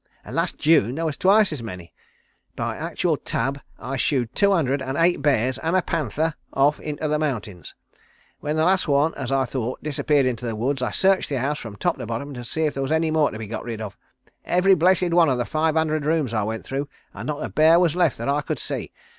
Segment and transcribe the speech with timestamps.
[0.27, 1.93] "Last June there was twice as many.
[2.55, 7.07] By actual tab I shooed two hundred and eight bears and a panther off into
[7.07, 7.75] the mountains.
[8.39, 11.59] When the last one as I thought disappeared into the woods I searched the house
[11.59, 13.79] from top to bottom to see if there was any more to be got rid
[13.79, 13.95] of.
[14.43, 17.77] Every blessed one of the five hundred rooms I went through, and not a bear
[17.79, 18.91] was left that I could see.